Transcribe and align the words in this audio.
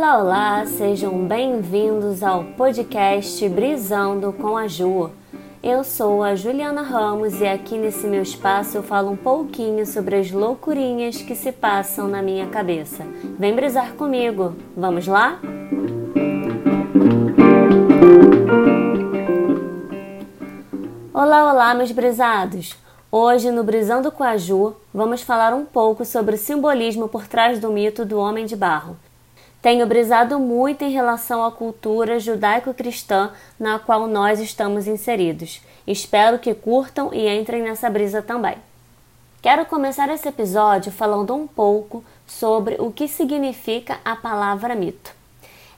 Olá, 0.00 0.18
olá, 0.18 0.64
sejam 0.64 1.28
bem-vindos 1.28 2.22
ao 2.22 2.42
podcast 2.42 3.46
Brisando 3.50 4.32
com 4.32 4.56
a 4.56 4.66
Ju. 4.66 5.10
Eu 5.62 5.84
sou 5.84 6.22
a 6.22 6.34
Juliana 6.34 6.80
Ramos 6.80 7.38
e 7.42 7.46
aqui 7.46 7.76
nesse 7.76 8.06
meu 8.06 8.22
espaço 8.22 8.78
eu 8.78 8.82
falo 8.82 9.10
um 9.10 9.16
pouquinho 9.16 9.84
sobre 9.84 10.16
as 10.16 10.30
loucurinhas 10.30 11.20
que 11.20 11.34
se 11.34 11.52
passam 11.52 12.08
na 12.08 12.22
minha 12.22 12.46
cabeça. 12.46 13.04
Vem 13.38 13.54
brisar 13.54 13.92
comigo, 13.92 14.54
vamos 14.74 15.06
lá? 15.06 15.38
Olá, 21.12 21.52
olá, 21.52 21.74
meus 21.74 21.92
brisados! 21.92 22.74
Hoje, 23.12 23.50
no 23.50 23.62
Brisando 23.62 24.10
com 24.10 24.24
a 24.24 24.38
Ju, 24.38 24.74
vamos 24.94 25.20
falar 25.20 25.52
um 25.52 25.66
pouco 25.66 26.06
sobre 26.06 26.36
o 26.36 26.38
simbolismo 26.38 27.06
por 27.06 27.26
trás 27.26 27.58
do 27.58 27.70
mito 27.70 28.06
do 28.06 28.18
Homem 28.18 28.46
de 28.46 28.56
Barro. 28.56 28.96
Tenho 29.62 29.86
brisado 29.86 30.38
muito 30.38 30.82
em 30.82 30.90
relação 30.90 31.44
à 31.44 31.52
cultura 31.52 32.18
judaico-cristã 32.18 33.30
na 33.58 33.78
qual 33.78 34.06
nós 34.06 34.40
estamos 34.40 34.86
inseridos. 34.86 35.60
Espero 35.86 36.38
que 36.38 36.54
curtam 36.54 37.12
e 37.12 37.28
entrem 37.28 37.62
nessa 37.62 37.90
brisa 37.90 38.22
também. 38.22 38.56
Quero 39.42 39.66
começar 39.66 40.08
esse 40.08 40.26
episódio 40.26 40.90
falando 40.90 41.34
um 41.34 41.46
pouco 41.46 42.02
sobre 42.26 42.76
o 42.78 42.90
que 42.90 43.06
significa 43.06 43.98
a 44.02 44.16
palavra 44.16 44.74
mito. 44.74 45.12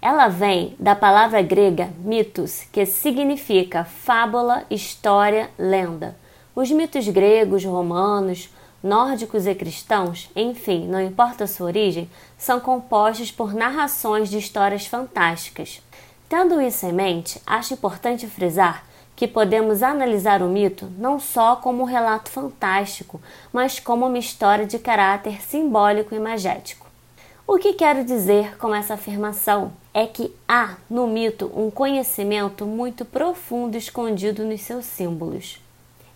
Ela 0.00 0.28
vem 0.28 0.76
da 0.78 0.94
palavra 0.94 1.42
grega 1.42 1.90
mitos, 2.04 2.64
que 2.72 2.86
significa 2.86 3.84
fábula, 3.84 4.64
história, 4.70 5.50
lenda. 5.58 6.16
Os 6.54 6.70
mitos 6.70 7.08
gregos, 7.08 7.64
romanos, 7.64 8.48
nórdicos 8.82 9.46
e 9.46 9.54
cristãos, 9.54 10.28
enfim, 10.34 10.86
não 10.86 11.00
importa 11.00 11.46
sua 11.46 11.66
origem, 11.66 12.10
são 12.36 12.58
compostos 12.58 13.30
por 13.30 13.54
narrações 13.54 14.28
de 14.28 14.38
histórias 14.38 14.86
fantásticas. 14.86 15.80
Tendo 16.28 16.60
isso 16.60 16.86
em 16.86 16.92
mente, 16.92 17.40
acho 17.46 17.74
importante 17.74 18.26
frisar 18.26 18.84
que 19.14 19.28
podemos 19.28 19.82
analisar 19.82 20.42
o 20.42 20.48
mito 20.48 20.90
não 20.98 21.20
só 21.20 21.54
como 21.54 21.82
um 21.82 21.86
relato 21.86 22.30
fantástico, 22.30 23.20
mas 23.52 23.78
como 23.78 24.06
uma 24.06 24.18
história 24.18 24.66
de 24.66 24.78
caráter 24.78 25.40
simbólico 25.40 26.14
e 26.14 26.18
magético. 26.18 26.90
O 27.46 27.58
que 27.58 27.74
quero 27.74 28.04
dizer 28.04 28.56
com 28.56 28.74
essa 28.74 28.94
afirmação 28.94 29.72
é 29.94 30.06
que 30.06 30.34
há 30.48 30.76
no 30.88 31.06
mito 31.06 31.52
um 31.54 31.70
conhecimento 31.70 32.64
muito 32.66 33.04
profundo 33.04 33.76
escondido 33.76 34.44
nos 34.44 34.62
seus 34.62 34.86
símbolos. 34.86 35.61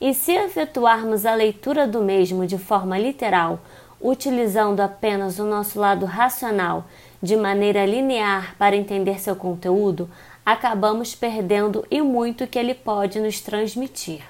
E 0.00 0.12
se 0.12 0.32
efetuarmos 0.32 1.24
a 1.24 1.34
leitura 1.34 1.86
do 1.86 2.02
mesmo 2.02 2.46
de 2.46 2.58
forma 2.58 2.98
literal, 2.98 3.60
utilizando 4.00 4.80
apenas 4.80 5.38
o 5.38 5.44
nosso 5.44 5.80
lado 5.80 6.04
racional 6.04 6.84
de 7.22 7.34
maneira 7.36 7.86
linear 7.86 8.54
para 8.58 8.76
entender 8.76 9.18
seu 9.18 9.34
conteúdo, 9.34 10.08
acabamos 10.44 11.14
perdendo 11.14 11.84
e 11.90 12.02
muito 12.02 12.46
que 12.46 12.58
ele 12.58 12.74
pode 12.74 13.18
nos 13.18 13.40
transmitir. 13.40 14.22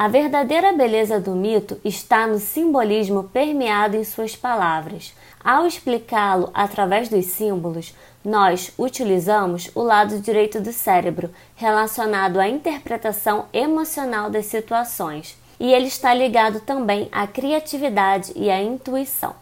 A 0.00 0.08
verdadeira 0.08 0.72
beleza 0.72 1.20
do 1.20 1.32
mito 1.32 1.78
está 1.84 2.26
no 2.26 2.38
simbolismo 2.38 3.24
permeado 3.24 3.98
em 3.98 4.02
suas 4.02 4.34
palavras. 4.34 5.14
Ao 5.44 5.66
explicá-lo 5.66 6.48
através 6.54 7.10
dos 7.10 7.26
símbolos, 7.26 7.94
nós 8.24 8.72
utilizamos 8.78 9.70
o 9.74 9.82
lado 9.82 10.18
direito 10.18 10.58
do 10.58 10.72
cérebro, 10.72 11.28
relacionado 11.54 12.40
à 12.40 12.48
interpretação 12.48 13.44
emocional 13.52 14.30
das 14.30 14.46
situações, 14.46 15.36
e 15.60 15.70
ele 15.70 15.88
está 15.88 16.14
ligado 16.14 16.60
também 16.60 17.06
à 17.12 17.26
criatividade 17.26 18.32
e 18.34 18.48
à 18.48 18.58
intuição. 18.62 19.34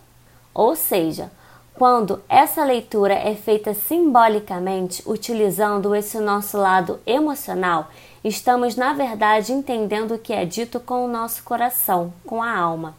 Ou 0.53 0.75
seja, 0.75 1.31
quando 1.79 2.21
essa 2.29 2.65
leitura 2.65 3.15
é 3.15 3.37
feita 3.37 3.73
simbolicamente, 3.73 5.01
utilizando 5.07 5.95
esse 5.95 6.19
nosso 6.19 6.59
lado 6.59 6.99
emocional, 7.07 7.87
estamos 8.25 8.75
na 8.75 8.93
verdade 8.93 9.53
entendendo 9.53 10.15
o 10.15 10.19
que 10.19 10.33
é 10.33 10.45
dito 10.45 10.81
com 10.81 11.05
o 11.05 11.09
nosso 11.09 11.45
coração, 11.45 12.13
com 12.27 12.43
a 12.43 12.53
alma. 12.53 12.97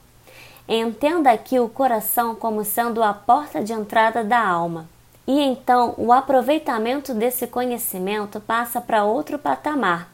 Entenda 0.65 1.29
aqui 1.29 1.59
o 1.59 1.67
coração 1.67 2.33
como 2.33 2.63
sendo 2.63 3.03
a 3.03 3.13
porta 3.13 3.61
de 3.61 3.73
entrada 3.73 4.23
da 4.23 4.39
alma. 4.39 4.87
E 5.27 5.41
então 5.41 5.93
o 5.97 6.13
aproveitamento 6.13 7.13
desse 7.13 7.47
conhecimento 7.47 8.39
passa 8.39 8.79
para 8.79 9.03
outro 9.03 9.37
patamar, 9.37 10.09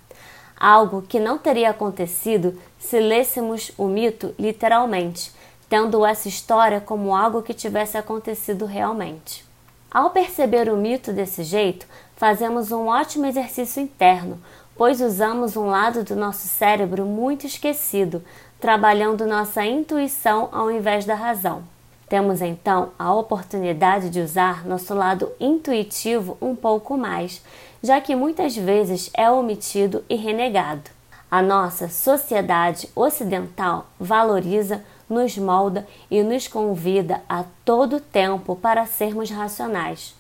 algo 0.60 1.04
que 1.04 1.20
não 1.20 1.38
teria 1.38 1.70
acontecido 1.70 2.60
se 2.80 3.00
lêssemos 3.00 3.72
o 3.78 3.86
mito 3.88 4.34
literalmente, 4.40 5.32
tendo 5.76 6.06
essa 6.06 6.30
história 6.30 6.80
como 6.80 7.14
algo 7.14 7.42
que 7.42 7.54
tivesse 7.54 7.98
acontecido 7.98 8.66
realmente. 8.66 9.44
Ao 9.92 10.10
perceber 10.10 10.72
o 10.72 10.78
mito 10.78 11.12
desse 11.12 11.44
jeito, 11.44 11.86
fazemos 12.16 12.72
um 12.72 12.88
ótimo 12.88 13.26
exercício 13.26 13.84
interno, 13.84 14.40
pois 14.78 15.02
usamos 15.02 15.58
um 15.58 15.66
lado 15.66 16.02
do 16.02 16.16
nosso 16.16 16.48
cérebro 16.48 17.04
muito 17.04 17.46
esquecido, 17.46 18.24
trabalhando 18.58 19.28
nossa 19.28 19.66
intuição 19.66 20.48
ao 20.54 20.72
invés 20.72 21.04
da 21.04 21.14
razão. 21.14 21.62
Temos 22.08 22.42
então 22.42 22.92
a 22.98 23.14
oportunidade 23.14 24.10
de 24.10 24.22
usar 24.22 24.66
nosso 24.66 24.94
lado 24.94 25.30
intuitivo 25.42 26.38
um 26.42 26.56
pouco 26.56 26.98
mais, 26.98 27.42
já 27.84 28.00
que 28.00 28.16
muitas 28.16 28.56
vezes 28.56 29.10
é 29.14 29.30
omitido 29.30 30.06
e 30.10 30.16
renegado. 30.16 30.90
A 31.30 31.42
nossa 31.42 31.90
sociedade 31.90 32.88
ocidental 32.96 33.88
valoriza, 34.00 34.82
nos 35.10 35.38
molda 35.38 35.88
e 36.10 36.22
nos 36.24 36.48
convida 36.48 37.22
a 37.28 37.44
todo 37.64 38.00
tempo 38.00 38.56
para 38.56 38.86
sermos 38.86 39.30
racionais. 39.30 40.16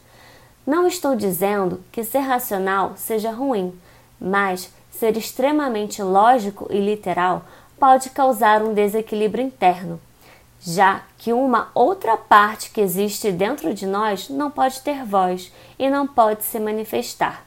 Não 0.65 0.87
estou 0.87 1.15
dizendo 1.15 1.83
que 1.91 2.03
ser 2.03 2.19
racional 2.19 2.93
seja 2.95 3.31
ruim, 3.31 3.73
mas 4.19 4.71
ser 4.91 5.17
extremamente 5.17 6.01
lógico 6.01 6.67
e 6.69 6.79
literal 6.79 7.43
pode 7.79 8.09
causar 8.09 8.61
um 8.61 8.73
desequilíbrio 8.73 9.43
interno 9.43 9.99
já 10.65 11.01
que 11.19 11.31
uma 11.31 11.69
outra 11.75 12.17
parte 12.17 12.71
que 12.71 12.81
existe 12.81 13.31
dentro 13.31 13.71
de 13.73 13.85
nós 13.85 14.29
não 14.29 14.49
pode 14.49 14.81
ter 14.81 15.05
voz 15.05 15.53
e 15.77 15.89
não 15.89 16.07
pode 16.07 16.43
se 16.43 16.59
manifestar. 16.59 17.45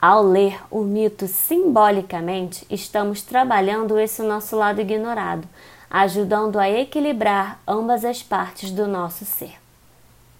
Ao 0.00 0.22
ler 0.22 0.60
o 0.70 0.80
mito 0.80 1.28
simbolicamente, 1.28 2.66
estamos 2.68 3.22
trabalhando 3.22 3.98
esse 3.98 4.22
nosso 4.22 4.56
lado 4.56 4.80
ignorado, 4.80 5.46
ajudando 5.90 6.58
a 6.58 6.68
equilibrar 6.68 7.60
ambas 7.66 8.04
as 8.04 8.22
partes 8.22 8.70
do 8.70 8.86
nosso 8.86 9.24
ser. 9.24 9.56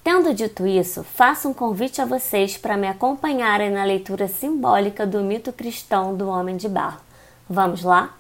Tendo 0.05 0.33
dito 0.33 0.67
isso, 0.67 1.05
faço 1.05 1.49
um 1.49 1.55
convite 1.55 2.01
a 2.01 2.07
vocês 2.07 2.57
para 2.57 2.77
me 2.77 2.89
acompanharem 2.89 3.71
na 3.71 3.85
leitura 3.85 4.27
simbólica 4.27 5.07
do 5.07 5.21
mito 5.21 5.53
cristão 5.53 6.17
do 6.17 6.29
Homem 6.29 6.57
de 6.57 6.69
Barro. 6.69 7.01
Vamos 7.49 7.83
lá? 7.83 8.15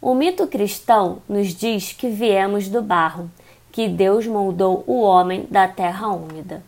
O 0.00 0.14
mito 0.14 0.46
cristão 0.46 1.18
nos 1.28 1.48
diz 1.48 1.92
que 1.92 2.08
viemos 2.08 2.68
do 2.68 2.82
barro, 2.82 3.30
que 3.72 3.88
Deus 3.88 4.26
moldou 4.26 4.84
o 4.86 5.00
homem 5.00 5.46
da 5.50 5.68
terra 5.68 6.08
úmida. 6.08 6.62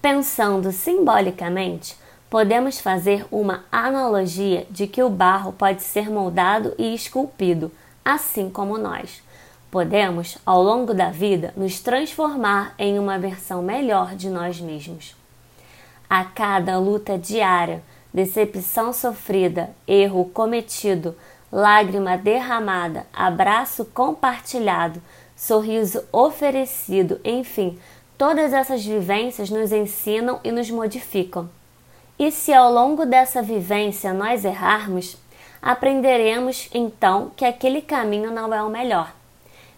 Pensando 0.00 0.72
simbolicamente, 0.72 1.96
podemos 2.30 2.78
fazer 2.78 3.26
uma 3.30 3.64
analogia 3.72 4.66
de 4.70 4.86
que 4.86 5.02
o 5.02 5.10
barro 5.10 5.52
pode 5.52 5.82
ser 5.82 6.10
moldado 6.10 6.74
e 6.78 6.94
esculpido, 6.94 7.70
assim 8.08 8.48
como 8.48 8.78
nós. 8.78 9.22
Podemos, 9.70 10.38
ao 10.46 10.62
longo 10.62 10.94
da 10.94 11.10
vida, 11.10 11.52
nos 11.54 11.78
transformar 11.78 12.74
em 12.78 12.98
uma 12.98 13.18
versão 13.18 13.60
melhor 13.60 14.14
de 14.14 14.30
nós 14.30 14.58
mesmos. 14.58 15.14
A 16.08 16.24
cada 16.24 16.78
luta 16.78 17.18
diária, 17.18 17.82
decepção 18.12 18.94
sofrida, 18.94 19.68
erro 19.86 20.24
cometido, 20.24 21.14
lágrima 21.52 22.16
derramada, 22.16 23.06
abraço 23.12 23.84
compartilhado, 23.84 25.02
sorriso 25.36 26.02
oferecido, 26.10 27.20
enfim, 27.22 27.78
todas 28.16 28.54
essas 28.54 28.82
vivências 28.82 29.50
nos 29.50 29.70
ensinam 29.70 30.40
e 30.42 30.50
nos 30.50 30.70
modificam. 30.70 31.50
E 32.18 32.32
se 32.32 32.54
ao 32.54 32.72
longo 32.72 33.04
dessa 33.04 33.42
vivência 33.42 34.14
nós 34.14 34.46
errarmos, 34.46 35.18
aprenderemos 35.60 36.68
então 36.72 37.30
que 37.36 37.44
aquele 37.44 37.82
caminho 37.82 38.30
não 38.30 38.52
é 38.52 38.62
o 38.62 38.70
melhor. 38.70 39.12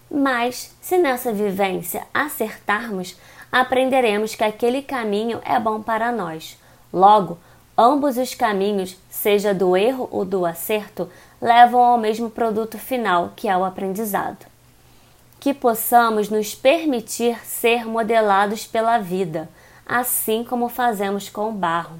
Mas, 0.09 0.75
se 0.81 0.97
nessa 0.97 1.31
vivência 1.31 2.05
acertarmos, 2.13 3.15
aprenderemos 3.51 4.35
que 4.35 4.43
aquele 4.43 4.81
caminho 4.81 5.39
é 5.43 5.59
bom 5.59 5.81
para 5.81 6.11
nós. 6.11 6.57
Logo, 6.93 7.37
ambos 7.77 8.17
os 8.17 8.35
caminhos, 8.35 8.97
seja 9.09 9.53
do 9.53 9.75
erro 9.75 10.09
ou 10.11 10.25
do 10.25 10.45
acerto, 10.45 11.09
levam 11.41 11.81
ao 11.81 11.97
mesmo 11.97 12.29
produto 12.29 12.77
final, 12.77 13.31
que 13.35 13.47
é 13.47 13.57
o 13.57 13.63
aprendizado. 13.63 14.45
Que 15.39 15.53
possamos 15.53 16.29
nos 16.29 16.53
permitir 16.53 17.39
ser 17.45 17.85
modelados 17.85 18.67
pela 18.67 18.99
vida, 18.99 19.49
assim 19.85 20.43
como 20.43 20.69
fazemos 20.69 21.29
com 21.29 21.49
o 21.49 21.53
barro. 21.53 21.99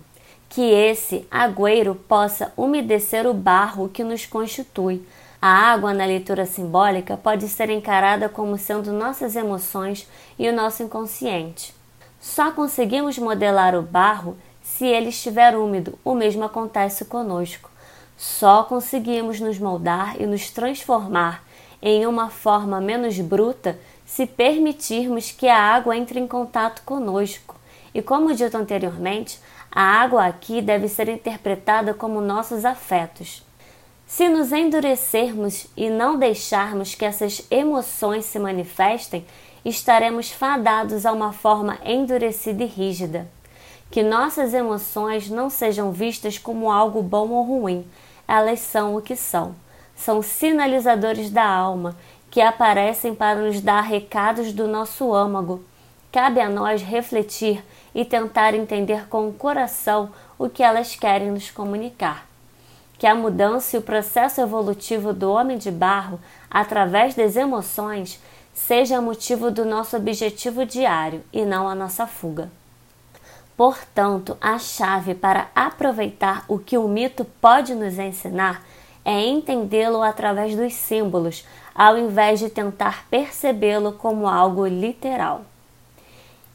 Que 0.54 0.62
esse 0.62 1.26
agüeiro 1.32 1.96
possa 1.96 2.52
umedecer 2.58 3.26
o 3.26 3.34
barro 3.34 3.88
que 3.88 4.04
nos 4.04 4.26
constitui. 4.26 5.02
A 5.42 5.48
água 5.48 5.94
na 5.94 6.04
leitura 6.04 6.46
simbólica 6.46 7.16
pode 7.16 7.48
ser 7.48 7.70
encarada 7.70 8.28
como 8.28 8.58
sendo 8.58 8.92
nossas 8.92 9.38
emoções 9.38 10.06
e 10.38 10.50
o 10.50 10.54
nosso 10.54 10.84
inconsciente. 10.84 11.74
Só 12.20 12.52
conseguimos 12.52 13.18
modelar 13.18 13.76
o 13.76 13.82
barro 13.82 14.38
se 14.62 14.86
ele 14.86 15.08
estiver 15.08 15.56
úmido. 15.56 15.98
O 16.04 16.14
mesmo 16.14 16.44
acontece 16.44 17.06
conosco. 17.06 17.72
Só 18.18 18.64
conseguimos 18.64 19.40
nos 19.40 19.58
moldar 19.58 20.22
e 20.22 20.26
nos 20.26 20.50
transformar 20.50 21.46
em 21.82 22.06
uma 22.06 22.30
forma 22.30 22.82
menos 22.82 23.18
bruta 23.20 23.80
se 24.06 24.28
permitirmos 24.28 25.32
que 25.32 25.48
a 25.48 25.58
água 25.58 25.96
entre 25.96 26.20
em 26.20 26.28
contato 26.28 26.82
conosco. 26.84 27.56
E 27.94 28.02
como 28.02 28.36
dito 28.36 28.58
anteriormente, 28.58 29.40
a 29.72 29.82
água 29.82 30.26
aqui 30.26 30.62
deve 30.62 30.90
ser 30.90 31.08
interpretada 31.08 31.94
como 31.94 32.20
nossos 32.20 32.66
afetos. 32.66 33.44
Se 34.06 34.28
nos 34.28 34.52
endurecermos 34.52 35.68
e 35.78 35.90
não 35.90 36.18
deixarmos 36.18 36.94
que 36.94 37.06
essas 37.06 37.46
emoções 37.50 38.26
se 38.26 38.38
manifestem, 38.38 39.26
estaremos 39.64 40.30
fadados 40.30 41.06
a 41.06 41.14
uma 41.14 41.32
forma 41.32 41.78
endurecida 41.86 42.64
e 42.64 42.68
rígida. 42.68 43.26
Que 43.90 44.04
nossas 44.04 44.54
emoções 44.54 45.30
não 45.30 45.50
sejam 45.50 45.94
vistas 45.94 46.38
como 46.38 46.70
algo 46.70 47.02
bom 47.02 47.30
ou 47.30 47.44
ruim, 47.44 47.88
elas 48.28 48.60
são 48.60 48.96
o 48.96 49.02
que 49.02 49.16
são. 49.16 49.56
São 49.96 50.22
sinalizadores 50.22 51.30
da 51.30 51.46
alma 51.46 51.96
que 52.30 52.42
aparecem 52.42 53.16
para 53.16 53.42
nos 53.42 53.62
dar 53.62 53.82
recados 53.82 54.52
do 54.52 54.68
nosso 54.68 55.14
âmago. 55.14 55.64
Cabe 56.12 56.42
a 56.42 56.50
nós 56.50 56.82
refletir 56.82 57.64
e 57.96 58.04
tentar 58.04 58.54
entender 58.54 59.08
com 59.08 59.28
o 59.28 59.34
coração 59.34 60.12
o 60.38 60.50
que 60.50 60.64
elas 60.64 60.96
querem 60.96 61.32
nos 61.32 61.50
comunicar 61.50 62.32
que 63.02 63.08
a 63.08 63.16
mudança 63.16 63.76
e 63.76 63.80
o 63.80 63.82
processo 63.82 64.40
evolutivo 64.42 65.12
do 65.12 65.32
homem 65.32 65.58
de 65.58 65.72
barro 65.72 66.20
através 66.52 67.16
das 67.16 67.36
emoções 67.36 68.22
seja 68.54 69.02
motivo 69.02 69.50
do 69.50 69.66
nosso 69.66 69.98
objetivo 69.98 70.64
diário 70.68 71.24
e 71.34 71.44
não 71.44 71.68
a 71.68 71.74
nossa 71.74 72.06
fuga. 72.06 72.52
Portanto, 73.58 74.38
a 74.40 74.60
chave 74.60 75.16
para 75.16 75.48
aproveitar 75.56 76.46
o 76.48 76.60
que 76.60 76.78
o 76.78 76.88
mito 76.88 77.26
pode 77.26 77.74
nos 77.74 77.98
ensinar 77.98 78.64
é 79.04 79.20
entendê-lo 79.26 80.04
através 80.04 80.56
dos 80.56 80.76
símbolos, 80.76 81.44
ao 81.74 81.98
invés 81.98 82.40
de 82.40 82.52
tentar 82.52 83.08
percebê-lo 83.10 83.94
como 83.94 84.28
algo 84.28 84.68
literal. 84.68 85.42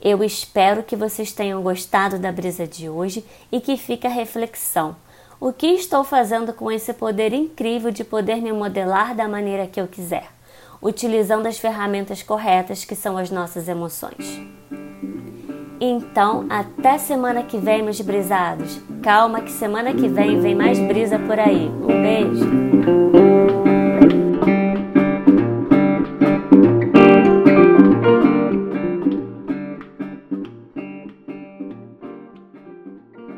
Eu 0.01 0.23
espero 0.23 0.83
que 0.83 0.95
vocês 0.95 1.33
tenham 1.33 1.63
gostado 1.63 2.19
da 2.19 2.31
brisa 2.31 2.67
de 2.67 2.89
hoje 2.89 3.25
e 3.51 3.61
que 3.61 3.77
fique 3.77 4.07
a 4.07 4.11
reflexão. 4.11 4.97
O 5.41 5.53
que 5.53 5.67
estou 5.67 6.03
fazendo 6.05 6.53
com 6.53 6.71
esse 6.71 6.93
poder 6.93 7.33
incrível 7.33 7.91
de 7.91 8.05
poder 8.05 8.37
me 8.37 8.53
modelar 8.53 9.15
da 9.15 9.29
maneira 9.29 9.67
que 9.67 9.81
eu 9.81 9.87
quiser, 9.87 10.29
utilizando 10.81 11.47
as 11.47 11.59
ferramentas 11.59 12.23
corretas 12.23 12.85
que 12.85 12.95
são 12.95 13.19
as 13.19 13.31
nossas 13.31 13.69
emoções? 13.69 14.41
Então, 15.79 16.47
até 16.49 16.97
semana 16.97 17.43
que 17.43 17.59
vem, 17.59 17.83
meus 17.83 18.01
brisados. 18.01 18.81
Calma 19.03 19.43
que 19.43 19.53
semana 19.53 19.93
que 19.93 20.09
vem 20.09 20.41
vem 20.41 20.55
mais 20.55 20.79
brisa 20.79 21.19
por 21.19 21.39
aí. 21.39 21.69
Um 21.69 22.03
beijo. 22.03 23.16